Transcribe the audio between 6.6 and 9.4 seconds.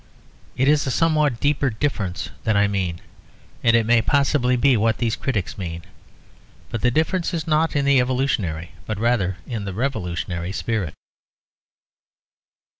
But the difference is not in the evolutionary, but rather